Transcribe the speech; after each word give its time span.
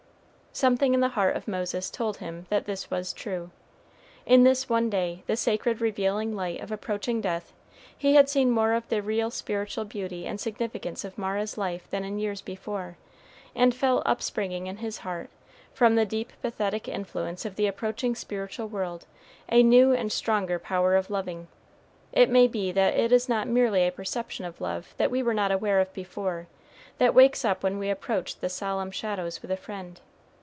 Something 0.53 0.93
in 0.93 0.99
the 0.99 1.07
heart 1.07 1.37
of 1.37 1.47
Moses 1.47 1.89
told 1.89 2.17
him 2.17 2.45
that 2.49 2.65
this 2.65 2.91
was 2.91 3.13
true. 3.13 3.51
In 4.25 4.43
this 4.43 4.67
one 4.67 4.89
day 4.89 5.23
the 5.25 5.37
sacred 5.37 5.79
revealing 5.79 6.35
light 6.35 6.59
of 6.59 6.73
approaching 6.73 7.21
death 7.21 7.53
he 7.97 8.15
had 8.15 8.27
seen 8.27 8.51
more 8.51 8.73
of 8.73 8.87
the 8.89 9.01
real 9.01 9.31
spiritual 9.31 9.85
beauty 9.85 10.25
and 10.25 10.41
significance 10.41 11.05
of 11.05 11.17
Mara's 11.17 11.57
life 11.57 11.89
than 11.89 12.03
in 12.03 12.19
years 12.19 12.41
before, 12.41 12.97
and 13.55 13.73
felt 13.73 14.03
upspringing 14.05 14.67
in 14.67 14.77
his 14.77 14.97
heart, 14.99 15.29
from 15.73 15.95
the 15.95 16.05
deep 16.05 16.33
pathetic 16.41 16.89
influence 16.89 17.45
of 17.45 17.55
the 17.55 17.65
approaching 17.65 18.13
spiritual 18.13 18.67
world 18.67 19.05
a 19.47 19.63
new 19.63 19.93
and 19.93 20.11
stronger 20.11 20.59
power 20.59 20.97
of 20.97 21.09
loving. 21.09 21.47
It 22.11 22.29
may 22.29 22.47
be 22.49 22.73
that 22.73 22.93
it 22.93 23.13
is 23.13 23.29
not 23.29 23.47
merely 23.47 23.87
a 23.87 23.91
perception 23.91 24.43
of 24.43 24.59
love 24.59 24.93
that 24.97 25.11
we 25.11 25.23
were 25.23 25.33
not 25.33 25.53
aware 25.53 25.79
of 25.79 25.93
before, 25.93 26.47
that 26.97 27.15
wakes 27.15 27.45
up 27.45 27.63
when 27.63 27.79
we 27.79 27.89
approach 27.89 28.41
the 28.41 28.49
solemn 28.49 28.91
shadows 28.91 29.41
with 29.41 29.49
a 29.49 29.57
friend. 29.57 30.01